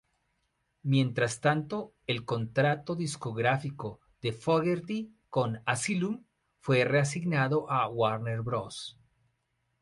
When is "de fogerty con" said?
4.19-5.61